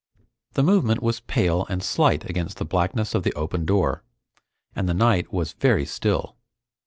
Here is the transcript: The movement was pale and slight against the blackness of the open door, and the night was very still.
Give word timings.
The 0.53 0.63
movement 0.63 1.03
was 1.03 1.19
pale 1.19 1.67
and 1.69 1.83
slight 1.83 2.27
against 2.27 2.57
the 2.57 2.65
blackness 2.65 3.13
of 3.13 3.21
the 3.21 3.33
open 3.35 3.65
door, 3.65 4.03
and 4.75 4.89
the 4.89 4.95
night 4.95 5.31
was 5.31 5.53
very 5.53 5.85
still. 5.85 6.37